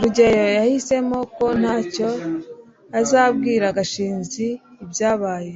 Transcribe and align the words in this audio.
rugeyo 0.00 0.46
yahisemo 0.58 1.18
ko 1.36 1.46
ntacyo 1.60 2.08
azabwira 3.00 3.66
gashinzi 3.76 4.46
ibyabaye 4.84 5.52